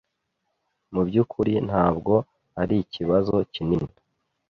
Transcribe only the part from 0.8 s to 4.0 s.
Mubyukuri ntabwo arikibazo kinini.